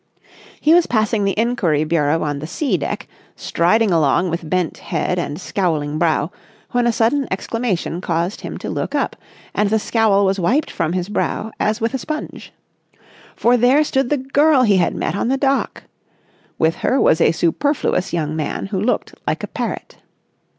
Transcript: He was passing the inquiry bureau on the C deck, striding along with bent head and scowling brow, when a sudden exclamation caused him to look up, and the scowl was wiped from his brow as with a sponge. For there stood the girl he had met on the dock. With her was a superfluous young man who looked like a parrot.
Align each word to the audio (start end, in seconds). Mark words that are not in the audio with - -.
He 0.59 0.73
was 0.73 0.87
passing 0.87 1.25
the 1.25 1.37
inquiry 1.37 1.83
bureau 1.83 2.23
on 2.23 2.39
the 2.39 2.47
C 2.47 2.75
deck, 2.75 3.07
striding 3.35 3.91
along 3.91 4.31
with 4.31 4.49
bent 4.49 4.79
head 4.79 5.19
and 5.19 5.39
scowling 5.39 5.99
brow, 5.99 6.31
when 6.71 6.87
a 6.87 6.91
sudden 6.91 7.27
exclamation 7.29 8.01
caused 8.01 8.41
him 8.41 8.57
to 8.57 8.69
look 8.71 8.95
up, 8.95 9.15
and 9.53 9.69
the 9.69 9.77
scowl 9.77 10.25
was 10.25 10.39
wiped 10.39 10.71
from 10.71 10.93
his 10.93 11.07
brow 11.07 11.51
as 11.59 11.79
with 11.79 11.93
a 11.93 11.99
sponge. 11.99 12.51
For 13.35 13.57
there 13.57 13.83
stood 13.83 14.09
the 14.09 14.17
girl 14.17 14.63
he 14.63 14.77
had 14.77 14.95
met 14.95 15.15
on 15.15 15.27
the 15.27 15.37
dock. 15.37 15.83
With 16.57 16.77
her 16.77 16.99
was 16.99 17.21
a 17.21 17.31
superfluous 17.31 18.11
young 18.11 18.35
man 18.35 18.65
who 18.65 18.81
looked 18.81 19.13
like 19.27 19.43
a 19.43 19.47
parrot. 19.47 19.97